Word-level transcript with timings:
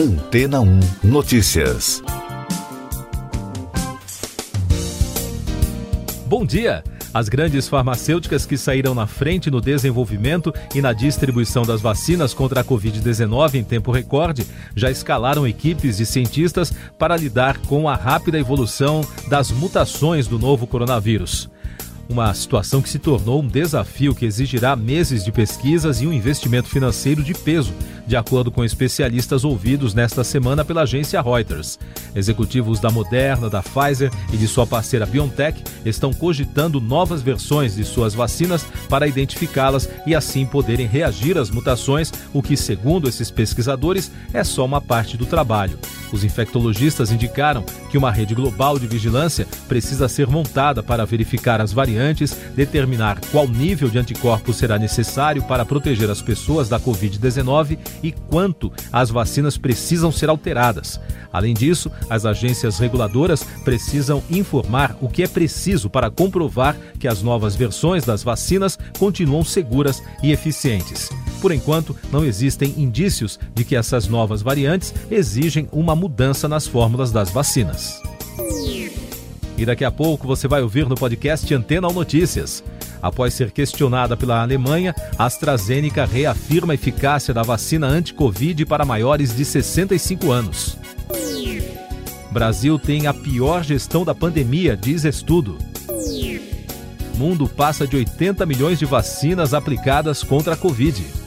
Antena 0.00 0.62
1 0.62 0.80
Notícias. 1.04 2.02
Bom 6.24 6.46
dia! 6.46 6.82
As 7.12 7.28
grandes 7.28 7.68
farmacêuticas 7.68 8.46
que 8.46 8.56
saíram 8.56 8.94
na 8.94 9.06
frente 9.06 9.50
no 9.50 9.60
desenvolvimento 9.60 10.54
e 10.74 10.80
na 10.80 10.94
distribuição 10.94 11.64
das 11.64 11.82
vacinas 11.82 12.32
contra 12.32 12.62
a 12.62 12.64
Covid-19 12.64 13.56
em 13.56 13.62
tempo 13.62 13.92
recorde 13.92 14.46
já 14.74 14.90
escalaram 14.90 15.46
equipes 15.46 15.98
de 15.98 16.06
cientistas 16.06 16.72
para 16.98 17.14
lidar 17.14 17.58
com 17.58 17.86
a 17.86 17.94
rápida 17.94 18.38
evolução 18.38 19.02
das 19.28 19.50
mutações 19.50 20.26
do 20.26 20.38
novo 20.38 20.66
coronavírus. 20.66 21.50
Uma 22.10 22.34
situação 22.34 22.82
que 22.82 22.88
se 22.88 22.98
tornou 22.98 23.40
um 23.40 23.46
desafio 23.46 24.16
que 24.16 24.26
exigirá 24.26 24.74
meses 24.74 25.22
de 25.24 25.30
pesquisas 25.30 26.00
e 26.00 26.08
um 26.08 26.12
investimento 26.12 26.68
financeiro 26.68 27.22
de 27.22 27.32
peso, 27.32 27.72
de 28.10 28.16
acordo 28.16 28.50
com 28.50 28.64
especialistas 28.64 29.44
ouvidos 29.44 29.94
nesta 29.94 30.24
semana 30.24 30.64
pela 30.64 30.82
agência 30.82 31.22
Reuters. 31.22 31.78
Executivos 32.12 32.80
da 32.80 32.90
Moderna, 32.90 33.48
da 33.48 33.62
Pfizer 33.62 34.10
e 34.32 34.36
de 34.36 34.48
sua 34.48 34.66
parceira 34.66 35.06
BioNTech 35.06 35.62
estão 35.84 36.12
cogitando 36.12 36.80
novas 36.80 37.22
versões 37.22 37.76
de 37.76 37.84
suas 37.84 38.12
vacinas 38.12 38.66
para 38.88 39.06
identificá-las 39.06 39.88
e 40.04 40.12
assim 40.12 40.44
poderem 40.44 40.88
reagir 40.88 41.38
às 41.38 41.50
mutações, 41.50 42.12
o 42.32 42.42
que, 42.42 42.56
segundo 42.56 43.08
esses 43.08 43.30
pesquisadores, 43.30 44.10
é 44.34 44.42
só 44.42 44.64
uma 44.64 44.80
parte 44.80 45.16
do 45.16 45.24
trabalho. 45.24 45.78
Os 46.12 46.24
infectologistas 46.24 47.12
indicaram 47.12 47.62
que 47.90 47.96
uma 47.96 48.10
rede 48.10 48.34
global 48.34 48.76
de 48.76 48.88
vigilância 48.88 49.46
precisa 49.68 50.08
ser 50.08 50.26
montada 50.26 50.82
para 50.82 51.06
verificar 51.06 51.60
as 51.60 51.72
variantes, 51.72 52.36
determinar 52.56 53.20
qual 53.30 53.46
nível 53.46 53.88
de 53.88 53.98
anticorpos 53.98 54.56
será 54.56 54.78
necessário 54.78 55.44
para 55.44 55.64
proteger 55.64 56.10
as 56.10 56.20
pessoas 56.20 56.68
da 56.68 56.80
Covid-19 56.80 57.78
e 58.02 58.12
quanto 58.12 58.72
as 58.92 59.10
vacinas 59.10 59.56
precisam 59.56 60.10
ser 60.10 60.28
alteradas. 60.28 61.00
Além 61.32 61.54
disso, 61.54 61.90
as 62.08 62.26
agências 62.26 62.78
reguladoras 62.78 63.44
precisam 63.64 64.22
informar 64.30 64.96
o 65.00 65.08
que 65.08 65.22
é 65.22 65.28
preciso 65.28 65.88
para 65.88 66.10
comprovar 66.10 66.76
que 66.98 67.06
as 67.06 67.22
novas 67.22 67.54
versões 67.54 68.04
das 68.04 68.22
vacinas 68.22 68.78
continuam 68.98 69.44
seguras 69.44 70.02
e 70.22 70.32
eficientes. 70.32 71.08
Por 71.40 71.52
enquanto, 71.52 71.96
não 72.12 72.24
existem 72.24 72.74
indícios 72.76 73.38
de 73.54 73.64
que 73.64 73.76
essas 73.76 74.08
novas 74.08 74.42
variantes 74.42 74.92
exigem 75.10 75.68
uma 75.72 75.94
mudança 75.94 76.48
nas 76.48 76.66
fórmulas 76.66 77.12
das 77.12 77.30
vacinas. 77.30 78.00
E 79.56 79.66
daqui 79.66 79.84
a 79.84 79.90
pouco 79.90 80.26
você 80.26 80.48
vai 80.48 80.62
ouvir 80.62 80.88
no 80.88 80.94
podcast 80.94 81.52
Antena 81.54 81.86
ou 81.86 81.92
Notícias. 81.92 82.64
Após 83.02 83.34
ser 83.34 83.50
questionada 83.50 84.16
pela 84.16 84.42
Alemanha, 84.42 84.94
a 85.18 85.24
AstraZeneca 85.24 86.04
reafirma 86.04 86.72
a 86.72 86.74
eficácia 86.74 87.32
da 87.32 87.42
vacina 87.42 87.86
anti-Covid 87.86 88.64
para 88.66 88.84
maiores 88.84 89.34
de 89.34 89.44
65 89.44 90.30
anos. 90.30 90.76
Brasil 92.30 92.78
tem 92.78 93.06
a 93.06 93.14
pior 93.14 93.64
gestão 93.64 94.04
da 94.04 94.14
pandemia, 94.14 94.76
diz 94.76 95.04
estudo. 95.04 95.58
Mundo 97.16 97.48
passa 97.48 97.86
de 97.86 97.96
80 97.96 98.46
milhões 98.46 98.78
de 98.78 98.86
vacinas 98.86 99.52
aplicadas 99.52 100.22
contra 100.22 100.54
a 100.54 100.56
Covid. 100.56 101.19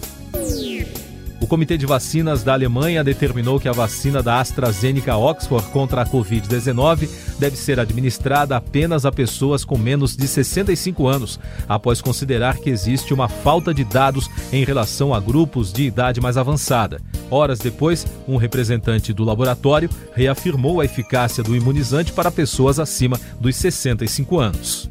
O 1.44 1.48
Comitê 1.48 1.78
de 1.78 1.86
Vacinas 1.86 2.42
da 2.42 2.54
Alemanha 2.54 3.04
determinou 3.04 3.60
que 3.60 3.68
a 3.68 3.74
vacina 3.74 4.24
da 4.24 4.40
AstraZeneca 4.40 5.18
Oxford 5.18 5.68
contra 5.72 6.02
a 6.02 6.06
Covid-19 6.06 7.10
deve 7.38 7.58
ser 7.58 7.82
administrada 7.82 8.56
apenas 8.56 9.06
a 9.06 9.12
pessoas 9.12 9.66
com 9.66 9.78
menos 9.78 10.16
de 10.16 10.26
65 10.26 11.06
anos, 11.06 11.38
após 11.68 12.00
considerar 12.00 12.60
que 12.60 12.70
existe 12.70 13.14
uma 13.14 13.28
falta 13.28 13.74
de 13.74 13.84
dados 13.84 14.30
em 14.54 14.64
relação 14.64 15.14
a 15.14 15.20
grupos 15.20 15.74
de 15.74 15.84
idade 15.84 16.22
mais 16.22 16.38
avançada. 16.38 17.02
Horas 17.30 17.60
depois, 17.60 18.08
um 18.26 18.38
representante 18.38 19.12
do 19.12 19.26
laboratório 19.26 19.90
reafirmou 20.16 20.80
a 20.80 20.86
eficácia 20.86 21.44
do 21.44 21.58
imunizante 21.58 22.14
para 22.14 22.32
pessoas 22.32 22.80
acima 22.80 23.20
dos 23.42 23.58
65 23.58 24.40
anos. 24.40 24.90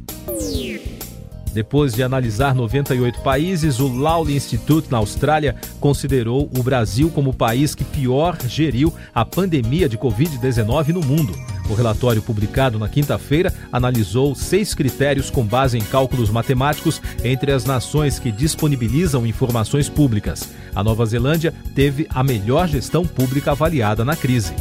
Depois 1.52 1.92
de 1.92 2.02
analisar 2.02 2.54
98 2.54 3.20
países, 3.20 3.78
o 3.78 3.86
Lowry 3.86 4.34
Institute 4.34 4.90
na 4.90 4.98
Austrália 4.98 5.54
considerou 5.78 6.48
o 6.56 6.62
Brasil 6.62 7.10
como 7.10 7.30
o 7.30 7.34
país 7.34 7.74
que 7.74 7.84
pior 7.84 8.38
geriu 8.46 8.92
a 9.14 9.24
pandemia 9.24 9.88
de 9.88 9.98
Covid-19 9.98 10.88
no 10.88 11.02
mundo. 11.02 11.34
O 11.68 11.74
relatório 11.74 12.22
publicado 12.22 12.78
na 12.78 12.88
quinta-feira 12.88 13.52
analisou 13.70 14.34
seis 14.34 14.74
critérios 14.74 15.30
com 15.30 15.44
base 15.44 15.76
em 15.76 15.82
cálculos 15.82 16.30
matemáticos 16.30 17.00
entre 17.22 17.52
as 17.52 17.64
nações 17.64 18.18
que 18.18 18.32
disponibilizam 18.32 19.26
informações 19.26 19.88
públicas. 19.88 20.48
A 20.74 20.82
Nova 20.82 21.04
Zelândia 21.04 21.52
teve 21.74 22.06
a 22.10 22.24
melhor 22.24 22.66
gestão 22.66 23.06
pública 23.06 23.52
avaliada 23.52 24.04
na 24.04 24.16
crise. 24.16 24.54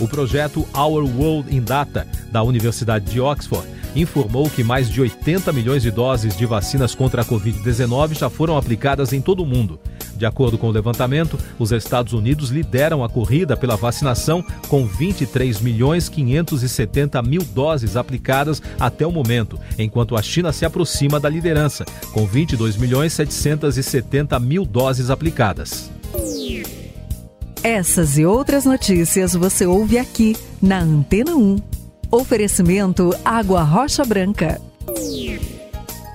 O 0.00 0.06
projeto 0.06 0.66
Our 0.76 1.04
World 1.04 1.54
in 1.54 1.62
Data, 1.62 2.06
da 2.30 2.42
Universidade 2.42 3.10
de 3.10 3.20
Oxford, 3.20 3.66
informou 3.94 4.48
que 4.48 4.64
mais 4.64 4.88
de 4.88 5.00
80 5.00 5.52
milhões 5.52 5.82
de 5.82 5.90
doses 5.90 6.36
de 6.36 6.46
vacinas 6.46 6.94
contra 6.94 7.22
a 7.22 7.24
Covid-19 7.24 8.18
já 8.18 8.30
foram 8.30 8.56
aplicadas 8.56 9.12
em 9.12 9.20
todo 9.20 9.42
o 9.42 9.46
mundo. 9.46 9.78
De 10.18 10.26
acordo 10.26 10.58
com 10.58 10.66
o 10.66 10.72
levantamento, 10.72 11.38
os 11.60 11.70
Estados 11.70 12.12
Unidos 12.12 12.50
lideram 12.50 13.04
a 13.04 13.08
corrida 13.08 13.56
pela 13.56 13.76
vacinação 13.76 14.44
com 14.66 14.84
23 14.84 15.60
milhões 15.60 16.08
570 16.08 17.22
mil 17.22 17.44
doses 17.44 17.96
aplicadas 17.96 18.60
até 18.80 19.06
o 19.06 19.12
momento, 19.12 19.58
enquanto 19.78 20.16
a 20.16 20.22
China 20.22 20.52
se 20.52 20.64
aproxima 20.64 21.20
da 21.20 21.28
liderança, 21.28 21.84
com 22.12 22.26
22 22.26 22.76
milhões 22.76 23.12
770 23.12 24.40
mil 24.40 24.64
doses 24.64 25.08
aplicadas. 25.08 25.88
Essas 27.62 28.18
e 28.18 28.24
outras 28.24 28.64
notícias 28.64 29.34
você 29.34 29.66
ouve 29.66 29.98
aqui 29.98 30.36
na 30.60 30.80
Antena 30.80 31.36
1. 31.36 31.67
Oferecimento 32.10 33.14
Água 33.22 33.62
Rocha 33.62 34.02
Branca. 34.02 34.58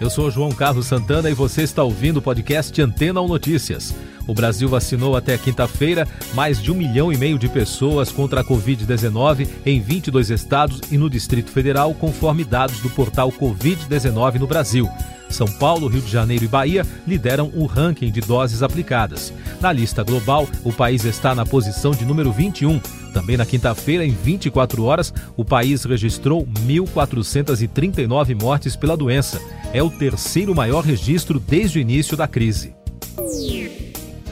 Eu 0.01 0.09
sou 0.09 0.31
João 0.31 0.51
Carlos 0.51 0.87
Santana 0.87 1.29
e 1.29 1.35
você 1.35 1.61
está 1.61 1.83
ouvindo 1.83 2.17
o 2.17 2.21
podcast 2.21 2.81
Antena 2.81 3.21
ou 3.21 3.27
Notícias. 3.27 3.93
O 4.25 4.33
Brasil 4.33 4.67
vacinou 4.67 5.15
até 5.15 5.37
quinta-feira 5.37 6.07
mais 6.33 6.59
de 6.59 6.71
um 6.71 6.75
milhão 6.75 7.13
e 7.13 7.17
meio 7.17 7.37
de 7.37 7.47
pessoas 7.47 8.11
contra 8.11 8.41
a 8.41 8.43
Covid-19 8.43 9.47
em 9.63 9.79
22 9.79 10.31
estados 10.31 10.81
e 10.91 10.97
no 10.97 11.07
Distrito 11.07 11.51
Federal, 11.51 11.93
conforme 11.93 12.43
dados 12.43 12.79
do 12.79 12.89
portal 12.89 13.31
Covid-19 13.31 14.39
no 14.39 14.47
Brasil. 14.47 14.89
São 15.29 15.47
Paulo, 15.47 15.87
Rio 15.87 16.01
de 16.01 16.11
Janeiro 16.11 16.45
e 16.45 16.47
Bahia 16.47 16.85
lideram 17.05 17.51
o 17.53 17.67
ranking 17.67 18.11
de 18.11 18.21
doses 18.21 18.63
aplicadas. 18.63 19.31
Na 19.61 19.71
lista 19.71 20.03
global, 20.03 20.47
o 20.63 20.73
país 20.73 21.05
está 21.05 21.35
na 21.35 21.45
posição 21.45 21.91
de 21.91 22.03
número 22.03 22.31
21. 22.31 22.81
Também 23.13 23.37
na 23.37 23.45
quinta-feira, 23.45 24.03
em 24.03 24.11
24 24.11 24.83
horas, 24.83 25.13
o 25.37 25.45
país 25.45 25.83
registrou 25.83 26.45
1.439 26.45 28.41
mortes 28.41 28.75
pela 28.75 28.97
doença. 28.97 29.39
É 29.71 29.83
o 29.83 29.89
terceiro 29.89 30.55
maior 30.55 30.83
registro 30.83 31.39
desde 31.39 31.77
o 31.77 31.81
início 31.81 32.17
da 32.17 32.27
crise. 32.27 32.73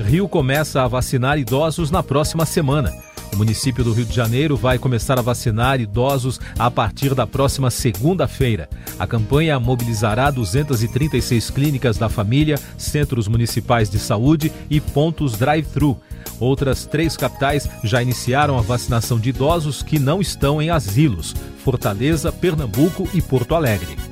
Rio 0.03 0.27
começa 0.27 0.81
a 0.81 0.87
vacinar 0.87 1.37
idosos 1.37 1.91
na 1.91 2.01
próxima 2.01 2.45
semana. 2.45 2.91
O 3.33 3.37
município 3.37 3.83
do 3.83 3.93
Rio 3.93 4.05
de 4.05 4.13
Janeiro 4.13 4.57
vai 4.57 4.77
começar 4.77 5.17
a 5.17 5.21
vacinar 5.21 5.79
idosos 5.79 6.39
a 6.59 6.69
partir 6.69 7.15
da 7.15 7.25
próxima 7.25 7.71
segunda-feira. 7.71 8.69
A 8.99 9.07
campanha 9.07 9.59
mobilizará 9.59 10.29
236 10.29 11.49
clínicas 11.49 11.97
da 11.97 12.09
família, 12.09 12.59
centros 12.77 13.27
municipais 13.27 13.89
de 13.89 13.99
saúde 13.99 14.51
e 14.69 14.81
pontos 14.81 15.37
drive-thru. 15.37 15.97
Outras 16.39 16.85
três 16.85 17.15
capitais 17.15 17.69
já 17.83 18.01
iniciaram 18.01 18.57
a 18.57 18.61
vacinação 18.61 19.19
de 19.19 19.29
idosos 19.29 19.81
que 19.81 19.97
não 19.97 20.19
estão 20.19 20.61
em 20.61 20.69
asilos: 20.69 21.35
Fortaleza, 21.63 22.31
Pernambuco 22.31 23.07
e 23.13 23.21
Porto 23.21 23.55
Alegre. 23.55 24.10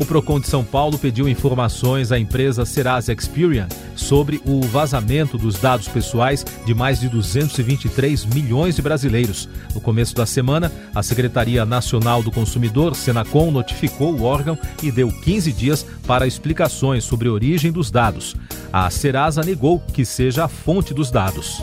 O 0.00 0.06
Procon 0.06 0.40
de 0.40 0.48
São 0.48 0.64
Paulo 0.64 0.98
pediu 0.98 1.28
informações 1.28 2.10
à 2.10 2.18
empresa 2.18 2.64
Serasa 2.64 3.12
Experian 3.12 3.68
sobre 3.94 4.40
o 4.46 4.62
vazamento 4.62 5.36
dos 5.36 5.58
dados 5.58 5.88
pessoais 5.88 6.42
de 6.64 6.74
mais 6.74 6.98
de 6.98 7.06
223 7.10 8.24
milhões 8.24 8.76
de 8.76 8.80
brasileiros. 8.80 9.46
No 9.74 9.80
começo 9.80 10.14
da 10.14 10.24
semana, 10.24 10.72
a 10.94 11.02
Secretaria 11.02 11.66
Nacional 11.66 12.22
do 12.22 12.30
Consumidor, 12.30 12.96
Senacom, 12.96 13.50
notificou 13.50 14.14
o 14.14 14.22
órgão 14.22 14.58
e 14.82 14.90
deu 14.90 15.12
15 15.12 15.52
dias 15.52 15.84
para 16.06 16.26
explicações 16.26 17.04
sobre 17.04 17.28
a 17.28 17.32
origem 17.32 17.70
dos 17.70 17.90
dados. 17.90 18.34
A 18.72 18.88
Serasa 18.88 19.42
negou 19.42 19.80
que 19.92 20.06
seja 20.06 20.46
a 20.46 20.48
fonte 20.48 20.94
dos 20.94 21.10
dados. 21.10 21.62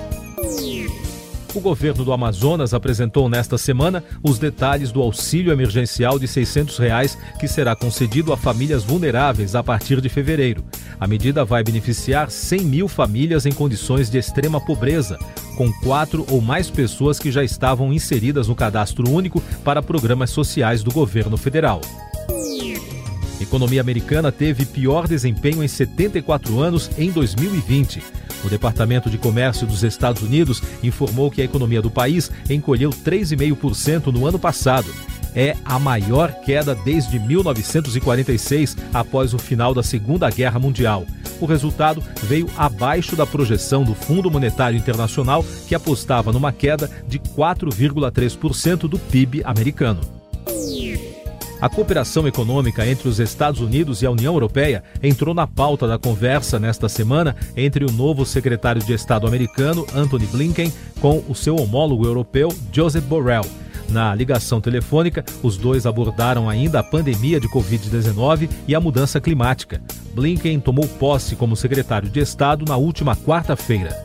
O 1.57 1.59
governo 1.59 2.05
do 2.05 2.13
Amazonas 2.13 2.71
apresentou 2.71 3.27
nesta 3.27 3.57
semana 3.57 4.03
os 4.21 4.37
detalhes 4.37 4.91
do 4.91 5.01
auxílio 5.01 5.51
emergencial 5.51 6.19
de 6.19 6.27
600 6.27 6.77
reais 6.77 7.17
que 7.39 7.47
será 7.47 7.75
concedido 7.75 8.31
a 8.31 8.37
famílias 8.37 8.83
vulneráveis 8.83 9.55
a 9.55 9.63
partir 9.63 9.99
de 9.99 10.07
fevereiro. 10.07 10.63
A 10.99 11.07
medida 11.07 11.43
vai 11.43 11.63
beneficiar 11.63 12.29
100 12.29 12.59
mil 12.61 12.87
famílias 12.87 13.47
em 13.47 13.51
condições 13.51 14.07
de 14.07 14.19
extrema 14.19 14.61
pobreza, 14.61 15.17
com 15.57 15.73
quatro 15.81 16.27
ou 16.29 16.41
mais 16.41 16.69
pessoas 16.69 17.17
que 17.17 17.31
já 17.31 17.43
estavam 17.43 17.91
inseridas 17.91 18.47
no 18.47 18.55
cadastro 18.55 19.09
único 19.09 19.41
para 19.63 19.81
programas 19.81 20.29
sociais 20.29 20.83
do 20.83 20.91
governo 20.91 21.37
federal. 21.37 21.81
A 23.39 23.41
economia 23.41 23.81
americana 23.81 24.31
teve 24.31 24.63
pior 24.63 25.07
desempenho 25.07 25.63
em 25.63 25.67
74 25.67 26.59
anos 26.61 26.91
em 26.99 27.09
2020. 27.09 28.03
O 28.43 28.49
Departamento 28.49 29.09
de 29.09 29.17
Comércio 29.17 29.65
dos 29.65 29.83
Estados 29.83 30.21
Unidos 30.21 30.61
informou 30.83 31.31
que 31.31 31.41
a 31.41 31.45
economia 31.45 31.81
do 31.81 31.89
país 31.89 32.31
encolheu 32.49 32.89
3,5% 32.89 34.07
no 34.07 34.25
ano 34.25 34.39
passado. 34.39 34.93
É 35.35 35.55
a 35.63 35.77
maior 35.77 36.31
queda 36.41 36.73
desde 36.73 37.19
1946, 37.19 38.75
após 38.93 39.33
o 39.33 39.37
final 39.37 39.73
da 39.73 39.83
Segunda 39.83 40.29
Guerra 40.29 40.59
Mundial. 40.59 41.05
O 41.39 41.45
resultado 41.45 42.03
veio 42.23 42.49
abaixo 42.57 43.15
da 43.15 43.25
projeção 43.25 43.83
do 43.83 43.93
Fundo 43.93 44.31
Monetário 44.31 44.77
Internacional, 44.77 45.45
que 45.67 45.75
apostava 45.75 46.31
numa 46.31 46.51
queda 46.51 46.89
de 47.07 47.19
4,3% 47.19 48.87
do 48.87 48.97
PIB 48.97 49.43
americano. 49.43 50.01
A 51.59 51.67
cooperação 51.67 52.27
econômica 52.27 52.85
entre 52.85 53.09
os 53.09 53.19
Estados 53.19 53.61
Unidos 53.61 54.01
e 54.01 54.05
a 54.05 54.11
União 54.11 54.33
Europeia 54.33 54.83
entrou 55.01 55.33
na 55.33 55.47
pauta 55.47 55.87
da 55.87 55.97
conversa 55.97 56.59
nesta 56.59 56.87
semana 56.87 57.35
entre 57.55 57.83
o 57.83 57.91
novo 57.91 58.25
secretário 58.25 58.83
de 58.83 58.93
Estado 58.93 59.25
americano, 59.25 59.85
Anthony 59.95 60.27
Blinken, 60.27 60.71
com 61.01 61.23
o 61.27 61.33
seu 61.33 61.55
homólogo 61.55 62.05
europeu, 62.05 62.53
Joseph 62.71 63.05
Borrell. 63.05 63.45
Na 63.89 64.13
ligação 64.13 64.61
telefônica, 64.61 65.25
os 65.41 65.57
dois 65.57 65.85
abordaram 65.85 66.47
ainda 66.47 66.79
a 66.79 66.83
pandemia 66.83 67.39
de 67.39 67.47
Covid-19 67.47 68.49
e 68.67 68.75
a 68.75 68.79
mudança 68.79 69.19
climática. 69.19 69.81
Blinken 70.13 70.59
tomou 70.59 70.87
posse 70.87 71.35
como 71.35 71.55
secretário 71.55 72.09
de 72.09 72.19
Estado 72.19 72.65
na 72.67 72.77
última 72.77 73.15
quarta-feira. 73.15 74.03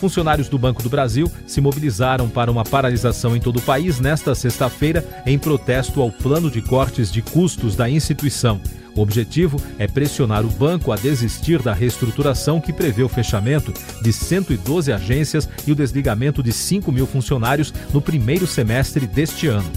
Funcionários 0.00 0.48
do 0.48 0.58
Banco 0.58 0.82
do 0.82 0.88
Brasil 0.88 1.30
se 1.46 1.60
mobilizaram 1.60 2.26
para 2.26 2.50
uma 2.50 2.64
paralisação 2.64 3.36
em 3.36 3.40
todo 3.40 3.58
o 3.58 3.62
país 3.62 4.00
nesta 4.00 4.34
sexta-feira 4.34 5.06
em 5.26 5.38
protesto 5.38 6.00
ao 6.00 6.10
plano 6.10 6.50
de 6.50 6.62
cortes 6.62 7.12
de 7.12 7.20
custos 7.20 7.76
da 7.76 7.88
instituição. 7.88 8.58
O 8.96 9.02
objetivo 9.02 9.60
é 9.78 9.86
pressionar 9.86 10.44
o 10.44 10.48
banco 10.48 10.90
a 10.90 10.96
desistir 10.96 11.62
da 11.62 11.74
reestruturação 11.74 12.62
que 12.62 12.72
prevê 12.72 13.02
o 13.02 13.08
fechamento 13.10 13.74
de 14.02 14.10
112 14.10 14.90
agências 14.90 15.46
e 15.66 15.70
o 15.70 15.76
desligamento 15.76 16.42
de 16.42 16.52
5 16.52 16.90
mil 16.90 17.06
funcionários 17.06 17.72
no 17.92 18.00
primeiro 18.00 18.46
semestre 18.46 19.06
deste 19.06 19.48
ano. 19.48 19.70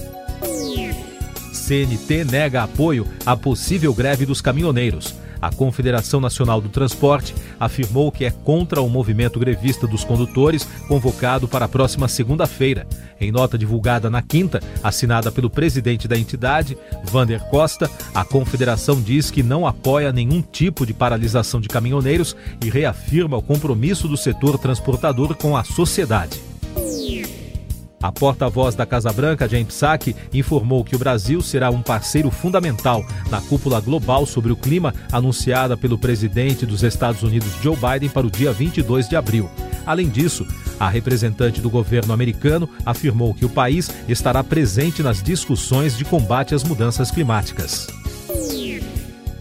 CNT 1.51 2.23
nega 2.23 2.63
apoio 2.63 3.05
à 3.25 3.35
possível 3.35 3.93
greve 3.93 4.25
dos 4.25 4.39
caminhoneiros. 4.39 5.13
A 5.43 5.51
Confederação 5.51 6.21
Nacional 6.21 6.61
do 6.61 6.69
Transporte 6.69 7.35
afirmou 7.59 8.09
que 8.13 8.23
é 8.23 8.31
contra 8.31 8.81
o 8.81 8.87
movimento 8.87 9.37
grevista 9.37 9.85
dos 9.85 10.05
condutores 10.05 10.63
convocado 10.87 11.49
para 11.49 11.65
a 11.65 11.67
próxima 11.67 12.07
segunda-feira. 12.07 12.87
Em 13.19 13.29
nota 13.29 13.57
divulgada 13.57 14.09
na 14.09 14.21
quinta, 14.21 14.61
assinada 14.81 15.33
pelo 15.33 15.49
presidente 15.49 16.07
da 16.07 16.17
entidade, 16.17 16.77
Vander 17.03 17.43
Costa, 17.49 17.91
a 18.15 18.23
confederação 18.23 19.01
diz 19.01 19.29
que 19.29 19.43
não 19.43 19.67
apoia 19.67 20.13
nenhum 20.13 20.41
tipo 20.41 20.85
de 20.85 20.93
paralisação 20.93 21.59
de 21.59 21.67
caminhoneiros 21.67 22.37
e 22.63 22.69
reafirma 22.69 23.35
o 23.35 23.41
compromisso 23.41 24.07
do 24.07 24.15
setor 24.15 24.57
transportador 24.57 25.35
com 25.35 25.57
a 25.57 25.65
sociedade. 25.65 26.52
A 28.03 28.11
porta-voz 28.11 28.75
da 28.75 28.85
Casa 28.85 29.13
Branca, 29.13 29.47
James 29.47 29.67
Psaki, 29.67 30.13
informou 30.33 30.83
que 30.83 30.93
o 30.93 30.99
Brasil 30.99 31.41
será 31.41 31.69
um 31.69 31.81
parceiro 31.81 32.29
fundamental 32.29 33.01
na 33.31 33.39
cúpula 33.39 33.79
global 33.79 34.25
sobre 34.25 34.51
o 34.51 34.57
clima 34.57 34.93
anunciada 35.09 35.77
pelo 35.77 35.97
presidente 35.97 36.65
dos 36.65 36.83
Estados 36.83 37.23
Unidos, 37.23 37.53
Joe 37.61 37.77
Biden, 37.77 38.09
para 38.09 38.27
o 38.27 38.29
dia 38.29 38.51
22 38.51 39.07
de 39.07 39.15
abril. 39.15 39.49
Além 39.85 40.09
disso, 40.09 40.45
a 40.77 40.89
representante 40.89 41.61
do 41.61 41.69
governo 41.69 42.11
americano 42.11 42.69
afirmou 42.85 43.33
que 43.33 43.45
o 43.45 43.49
país 43.49 43.89
estará 44.09 44.43
presente 44.43 45.01
nas 45.01 45.23
discussões 45.23 45.97
de 45.97 46.03
combate 46.03 46.53
às 46.53 46.61
mudanças 46.61 47.09
climáticas. 47.09 47.87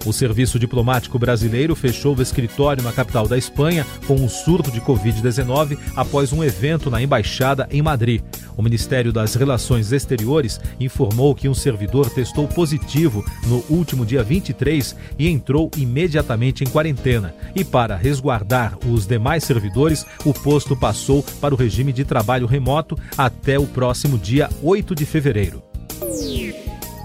O 0.04 0.12
Serviço 0.12 0.58
Diplomático 0.58 1.18
Brasileiro 1.18 1.76
fechou 1.76 2.16
o 2.16 2.22
escritório 2.22 2.82
na 2.82 2.92
capital 2.92 3.28
da 3.28 3.38
Espanha 3.38 3.86
com 4.06 4.14
um 4.14 4.28
surto 4.28 4.70
de 4.70 4.80
Covid-19 4.80 5.78
após 5.94 6.32
um 6.32 6.42
evento 6.42 6.90
na 6.90 7.00
embaixada 7.00 7.68
em 7.70 7.80
Madrid. 7.80 8.20
O 8.56 8.62
Ministério 8.62 9.12
das 9.12 9.34
Relações 9.34 9.92
Exteriores 9.92 10.60
informou 10.80 11.34
que 11.34 11.48
um 11.48 11.54
servidor 11.54 12.10
testou 12.10 12.48
positivo 12.48 13.24
no 13.46 13.64
último 13.70 14.04
dia 14.04 14.22
23 14.22 14.96
e 15.18 15.28
entrou 15.28 15.70
imediatamente 15.76 16.64
em 16.64 16.66
quarentena. 16.66 17.34
E 17.54 17.64
para 17.64 17.96
resguardar 17.96 18.76
os 18.86 19.06
demais 19.06 19.44
servidores, 19.44 20.04
o 20.24 20.34
posto 20.34 20.76
passou 20.76 21.24
para 21.40 21.54
o 21.54 21.56
regime 21.56 21.92
de 21.92 22.04
trabalho 22.04 22.46
remoto 22.46 22.98
até 23.16 23.58
o 23.58 23.66
próximo 23.66 24.18
dia 24.18 24.50
8 24.62 24.94
de 24.94 25.06
fevereiro. 25.06 25.62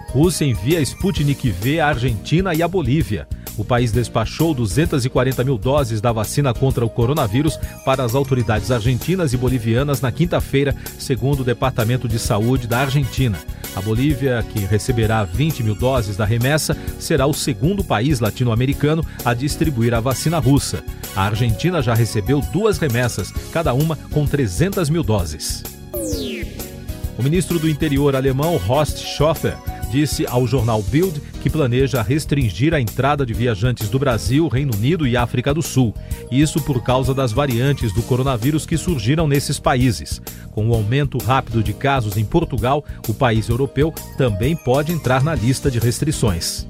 Rússia 0.09 0.45
envia 0.45 0.81
Sputnik 0.81 1.49
V 1.51 1.79
à 1.79 1.87
Argentina 1.87 2.53
e 2.53 2.63
à 2.63 2.67
Bolívia. 2.67 3.27
O 3.57 3.65
país 3.65 3.91
despachou 3.91 4.53
240 4.53 5.43
mil 5.43 5.57
doses 5.57 5.99
da 5.99 6.11
vacina 6.11 6.53
contra 6.53 6.85
o 6.85 6.89
coronavírus 6.89 7.59
para 7.83 8.03
as 8.03 8.13
autoridades 8.13 8.69
argentinas 8.69 9.33
e 9.33 9.37
bolivianas 9.37 9.99
na 9.99 10.11
quinta-feira, 10.11 10.75
segundo 10.99 11.39
o 11.41 11.43
Departamento 11.43 12.07
de 12.07 12.19
Saúde 12.19 12.67
da 12.67 12.79
Argentina. 12.79 13.37
A 13.75 13.81
Bolívia, 13.81 14.45
que 14.53 14.59
receberá 14.59 15.23
20 15.23 15.63
mil 15.63 15.75
doses 15.75 16.15
da 16.15 16.23
remessa, 16.23 16.77
será 16.99 17.25
o 17.25 17.33
segundo 17.33 17.83
país 17.83 18.19
latino-americano 18.19 19.03
a 19.25 19.33
distribuir 19.33 19.93
a 19.93 19.99
vacina 19.99 20.37
russa. 20.37 20.83
A 21.15 21.23
Argentina 21.23 21.81
já 21.81 21.95
recebeu 21.95 22.41
duas 22.53 22.77
remessas, 22.77 23.31
cada 23.51 23.73
uma 23.73 23.95
com 24.11 24.25
300 24.25 24.89
mil 24.89 25.03
doses. 25.03 25.63
O 27.17 27.23
ministro 27.23 27.57
do 27.57 27.67
Interior 27.67 28.15
alemão 28.15 28.61
Horst 28.67 28.99
Schoffer 28.99 29.57
disse 29.89 30.25
ao 30.27 30.45
jornal 30.45 30.81
Bild 30.81 31.21
que 31.41 31.49
planeja 31.49 32.01
restringir 32.01 32.73
a 32.73 32.81
entrada 32.81 33.25
de 33.25 33.33
viajantes 33.33 33.89
do 33.89 33.99
Brasil, 33.99 34.47
Reino 34.47 34.75
Unido 34.75 35.07
e 35.07 35.15
África 35.15 35.53
do 35.53 35.61
Sul. 35.61 35.93
Isso 36.31 36.61
por 36.61 36.83
causa 36.83 37.13
das 37.13 37.31
variantes 37.31 37.93
do 37.93 38.03
coronavírus 38.03 38.65
que 38.65 38.77
surgiram 38.77 39.27
nesses 39.27 39.59
países. 39.59 40.21
Com 40.51 40.69
o 40.69 40.73
aumento 40.73 41.17
rápido 41.17 41.63
de 41.63 41.73
casos 41.73 42.17
em 42.17 42.25
Portugal, 42.25 42.83
o 43.07 43.13
país 43.13 43.47
europeu 43.49 43.93
também 44.17 44.55
pode 44.55 44.91
entrar 44.91 45.23
na 45.23 45.35
lista 45.35 45.69
de 45.69 45.79
restrições. 45.79 46.67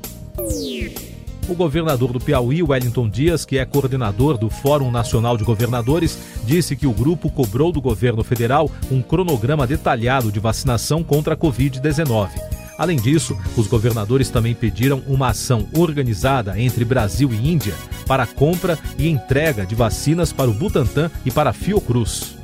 O 1.47 1.55
governador 1.55 2.11
do 2.11 2.19
Piauí, 2.19 2.61
Wellington 2.61 3.09
Dias, 3.09 3.45
que 3.45 3.57
é 3.57 3.65
coordenador 3.65 4.37
do 4.37 4.49
Fórum 4.49 4.91
Nacional 4.91 5.37
de 5.37 5.45
Governadores, 5.45 6.19
disse 6.43 6.75
que 6.75 6.85
o 6.85 6.91
grupo 6.91 7.29
cobrou 7.29 7.71
do 7.71 7.79
governo 7.79 8.21
federal 8.21 8.69
um 8.91 9.01
cronograma 9.01 9.65
detalhado 9.65 10.29
de 10.29 10.41
vacinação 10.41 11.01
contra 11.01 11.35
a 11.35 11.37
Covid-19. 11.37 12.56
Além 12.77 12.97
disso, 12.97 13.37
os 13.55 13.67
governadores 13.67 14.29
também 14.29 14.53
pediram 14.53 15.01
uma 15.07 15.29
ação 15.29 15.67
organizada 15.73 16.59
entre 16.59 16.85
Brasil 16.85 17.33
e 17.33 17.51
Índia 17.51 17.73
para 18.05 18.23
a 18.23 18.27
compra 18.27 18.77
e 18.97 19.07
entrega 19.07 19.65
de 19.65 19.73
vacinas 19.73 20.31
para 20.31 20.49
o 20.49 20.53
Butantan 20.53 21.09
e 21.25 21.31
para 21.31 21.49
a 21.49 21.53
Fiocruz. 21.53 22.37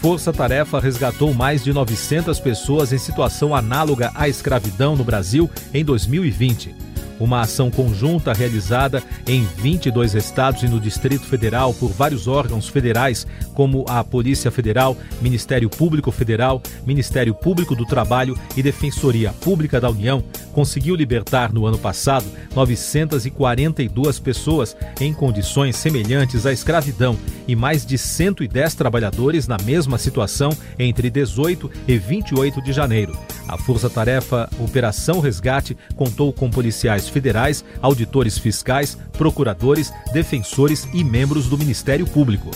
Força 0.00 0.32
Tarefa 0.32 0.80
resgatou 0.80 1.32
mais 1.32 1.62
de 1.62 1.72
900 1.72 2.40
pessoas 2.40 2.92
em 2.92 2.98
situação 2.98 3.54
análoga 3.54 4.10
à 4.14 4.28
escravidão 4.28 4.96
no 4.96 5.04
Brasil 5.04 5.48
em 5.72 5.84
2020 5.84 6.91
uma 7.22 7.40
ação 7.40 7.70
conjunta 7.70 8.32
realizada 8.32 9.02
em 9.26 9.44
22 9.44 10.14
estados 10.14 10.62
e 10.62 10.68
no 10.68 10.80
Distrito 10.80 11.24
Federal 11.24 11.72
por 11.72 11.90
vários 11.90 12.26
órgãos 12.26 12.68
federais, 12.68 13.26
como 13.54 13.84
a 13.88 14.02
Polícia 14.02 14.50
Federal, 14.50 14.96
Ministério 15.20 15.70
Público 15.70 16.10
Federal, 16.10 16.60
Ministério 16.84 17.34
Público 17.34 17.76
do 17.76 17.86
Trabalho 17.86 18.36
e 18.56 18.62
Defensoria 18.62 19.32
Pública 19.32 19.80
da 19.80 19.88
União, 19.88 20.22
conseguiu 20.52 20.96
libertar 20.96 21.52
no 21.52 21.64
ano 21.64 21.78
passado 21.78 22.26
942 22.54 24.18
pessoas 24.18 24.76
em 25.00 25.14
condições 25.14 25.76
semelhantes 25.76 26.44
à 26.44 26.52
escravidão 26.52 27.16
e 27.46 27.54
mais 27.54 27.86
de 27.86 27.96
110 27.96 28.74
trabalhadores 28.74 29.46
na 29.46 29.56
mesma 29.58 29.98
situação 29.98 30.50
entre 30.78 31.08
18 31.08 31.70
e 31.86 31.98
28 31.98 32.60
de 32.62 32.72
janeiro. 32.72 33.16
A 33.48 33.58
força-tarefa 33.58 34.48
Operação 34.58 35.20
Resgate 35.20 35.76
contou 35.94 36.32
com 36.32 36.50
policiais 36.50 37.08
federais, 37.12 37.64
auditores 37.80 38.38
fiscais, 38.38 38.98
procuradores, 39.12 39.92
defensores 40.12 40.88
e 40.92 41.04
membros 41.04 41.46
do 41.46 41.58
Ministério 41.58 42.06
Público. 42.06 42.50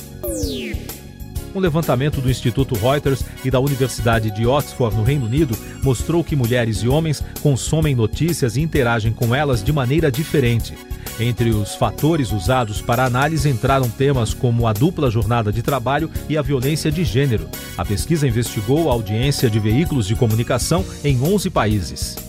Um 1.54 1.60
levantamento 1.60 2.20
do 2.20 2.30
Instituto 2.30 2.74
Reuters 2.74 3.24
e 3.42 3.50
da 3.50 3.58
Universidade 3.58 4.30
de 4.30 4.46
Oxford, 4.46 4.94
no 4.94 5.02
Reino 5.02 5.24
Unido, 5.24 5.56
mostrou 5.82 6.22
que 6.22 6.36
mulheres 6.36 6.78
e 6.78 6.88
homens 6.88 7.24
consomem 7.42 7.94
notícias 7.94 8.56
e 8.56 8.60
interagem 8.60 9.10
com 9.10 9.34
elas 9.34 9.64
de 9.64 9.72
maneira 9.72 10.10
diferente. 10.10 10.74
Entre 11.18 11.48
os 11.48 11.74
fatores 11.74 12.30
usados 12.30 12.82
para 12.82 13.06
análise 13.06 13.48
entraram 13.48 13.88
temas 13.88 14.34
como 14.34 14.66
a 14.66 14.74
dupla 14.74 15.10
jornada 15.10 15.50
de 15.50 15.62
trabalho 15.62 16.10
e 16.28 16.36
a 16.36 16.42
violência 16.42 16.92
de 16.92 17.04
gênero. 17.04 17.48
A 17.78 17.84
pesquisa 17.86 18.28
investigou 18.28 18.90
a 18.90 18.92
audiência 18.92 19.48
de 19.48 19.58
veículos 19.58 20.06
de 20.06 20.14
comunicação 20.14 20.84
em 21.02 21.22
11 21.22 21.48
países. 21.48 22.25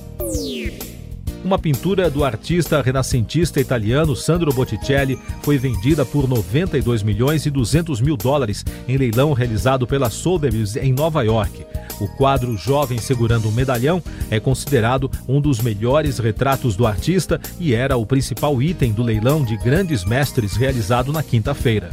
Uma 1.48 1.58
pintura 1.58 2.10
do 2.10 2.26
artista 2.26 2.82
renascentista 2.82 3.62
italiano 3.62 4.18
Sandro 4.18 4.52
Botticelli 4.52 5.18
foi 5.44 5.58
vendida 5.58 6.06
por 6.06 6.28
92 6.28 7.02
milhões 7.04 7.46
e 7.46 7.50
200 7.50 8.02
mil 8.02 8.18
dólares 8.18 8.66
em 8.86 8.98
leilão 8.98 9.32
realizado 9.32 9.88
pela 9.88 10.10
Sotheby's 10.10 10.76
em 10.76 10.92
Nova 10.92 11.24
York. 11.24 11.66
O 12.02 12.08
quadro 12.18 12.58
Jovem 12.58 12.98
Segurando 12.98 13.48
um 13.48 13.54
Medalhão 13.54 14.04
é 14.30 14.42
considerado 14.42 15.10
um 15.26 15.40
dos 15.40 15.62
melhores 15.62 16.20
retratos 16.20 16.76
do 16.76 16.86
artista 16.86 17.40
e 17.58 17.74
era 17.74 17.96
o 17.96 18.06
principal 18.06 18.62
item 18.62 18.92
do 18.92 19.02
leilão 19.02 19.42
de 19.42 19.56
grandes 19.56 20.04
mestres 20.04 20.58
realizado 20.58 21.14
na 21.14 21.24
quinta-feira. 21.24 21.92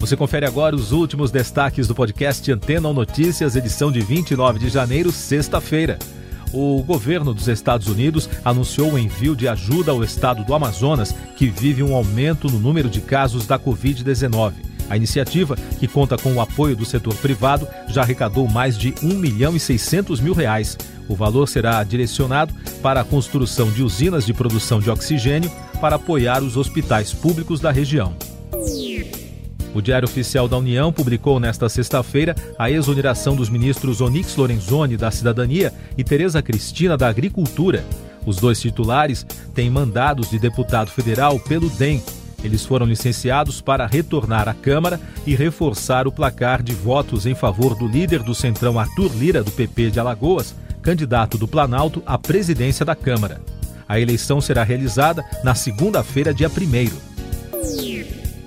Você 0.00 0.16
confere 0.16 0.44
agora 0.44 0.74
os 0.74 0.90
últimos 0.90 1.30
destaques 1.30 1.86
do 1.86 1.94
podcast 1.94 2.50
Antena 2.50 2.92
Notícias, 2.92 3.54
edição 3.54 3.92
de 3.92 4.00
29 4.00 4.58
de 4.58 4.70
janeiro, 4.70 5.12
sexta-feira 5.12 6.00
o 6.52 6.82
governo 6.82 7.32
dos 7.32 7.48
Estados 7.48 7.88
Unidos 7.88 8.28
anunciou 8.44 8.92
o 8.92 8.98
envio 8.98 9.34
de 9.34 9.48
ajuda 9.48 9.90
ao 9.92 10.04
estado 10.04 10.44
do 10.44 10.54
Amazonas, 10.54 11.14
que 11.36 11.46
vive 11.48 11.82
um 11.82 11.94
aumento 11.94 12.48
no 12.48 12.58
número 12.58 12.88
de 12.88 13.00
casos 13.00 13.46
da 13.46 13.58
Covid-19. 13.58 14.52
A 14.90 14.96
iniciativa, 14.96 15.56
que 15.78 15.88
conta 15.88 16.18
com 16.18 16.34
o 16.34 16.40
apoio 16.40 16.76
do 16.76 16.84
setor 16.84 17.14
privado, 17.14 17.66
já 17.88 18.02
arrecadou 18.02 18.46
mais 18.46 18.76
de 18.76 18.94
1 19.02 19.08
milhão 19.14 19.56
e 19.56 19.60
600 19.60 20.20
mil 20.20 20.34
reais. 20.34 20.76
O 21.08 21.14
valor 21.14 21.48
será 21.48 21.82
direcionado 21.82 22.52
para 22.82 23.00
a 23.00 23.04
construção 23.04 23.70
de 23.70 23.82
usinas 23.82 24.26
de 24.26 24.34
produção 24.34 24.80
de 24.80 24.90
oxigênio 24.90 25.50
para 25.80 25.96
apoiar 25.96 26.42
os 26.42 26.56
hospitais 26.56 27.12
públicos 27.12 27.60
da 27.60 27.70
região. 27.70 28.14
O 29.74 29.80
Diário 29.80 30.06
Oficial 30.06 30.46
da 30.46 30.58
União 30.58 30.92
publicou 30.92 31.40
nesta 31.40 31.68
sexta-feira 31.68 32.36
a 32.58 32.70
exoneração 32.70 33.34
dos 33.34 33.48
ministros 33.48 34.00
Onix 34.00 34.36
Lorenzoni 34.36 34.96
da 34.96 35.10
Cidadania 35.10 35.72
e 35.96 36.04
Tereza 36.04 36.42
Cristina 36.42 36.96
da 36.96 37.08
Agricultura. 37.08 37.84
Os 38.26 38.36
dois 38.36 38.60
titulares 38.60 39.26
têm 39.54 39.70
mandados 39.70 40.30
de 40.30 40.38
deputado 40.38 40.90
federal 40.90 41.40
pelo 41.40 41.70
DEM. 41.70 42.02
Eles 42.44 42.66
foram 42.66 42.86
licenciados 42.86 43.60
para 43.60 43.86
retornar 43.86 44.48
à 44.48 44.54
Câmara 44.54 45.00
e 45.26 45.34
reforçar 45.34 46.06
o 46.06 46.12
placar 46.12 46.62
de 46.62 46.74
votos 46.74 47.24
em 47.24 47.34
favor 47.34 47.74
do 47.74 47.86
líder 47.86 48.22
do 48.22 48.34
Centrão 48.34 48.78
Arthur 48.78 49.10
Lira, 49.16 49.42
do 49.42 49.50
PP 49.50 49.90
de 49.90 50.00
Alagoas, 50.00 50.54
candidato 50.82 51.38
do 51.38 51.48
Planalto 51.48 52.02
à 52.04 52.18
presidência 52.18 52.84
da 52.84 52.94
Câmara. 52.94 53.40
A 53.88 53.98
eleição 53.98 54.40
será 54.40 54.64
realizada 54.64 55.24
na 55.44 55.54
segunda-feira, 55.54 56.34
dia 56.34 56.48
1. 56.48 57.11